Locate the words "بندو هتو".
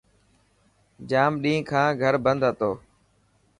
2.25-2.71